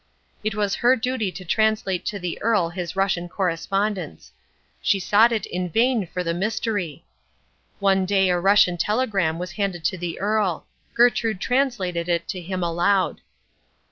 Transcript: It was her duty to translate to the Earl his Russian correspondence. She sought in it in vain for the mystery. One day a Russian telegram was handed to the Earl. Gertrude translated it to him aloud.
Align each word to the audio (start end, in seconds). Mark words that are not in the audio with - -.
It 0.43 0.55
was 0.55 0.73
her 0.81 0.95
duty 0.95 1.31
to 1.31 1.45
translate 1.45 2.07
to 2.07 2.17
the 2.17 2.41
Earl 2.41 2.69
his 2.69 2.95
Russian 2.95 3.29
correspondence. 3.29 4.31
She 4.81 4.99
sought 4.99 5.31
in 5.31 5.35
it 5.35 5.45
in 5.45 5.69
vain 5.69 6.07
for 6.07 6.23
the 6.23 6.33
mystery. 6.33 7.05
One 7.77 8.07
day 8.07 8.29
a 8.29 8.39
Russian 8.39 8.77
telegram 8.77 9.37
was 9.37 9.51
handed 9.51 9.85
to 9.85 9.99
the 9.99 10.19
Earl. 10.19 10.65
Gertrude 10.95 11.39
translated 11.39 12.09
it 12.09 12.27
to 12.29 12.41
him 12.41 12.63
aloud. 12.63 13.21